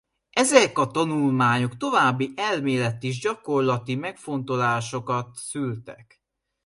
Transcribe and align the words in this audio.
Ezek 0.29 0.77
a 0.77 0.87
tanulmányok 0.87 1.77
további 1.77 2.33
elméleti 2.35 3.07
és 3.07 3.19
gyakorlati 3.19 3.95
megfontolásokat 3.95 5.35
szültek. 5.35 6.23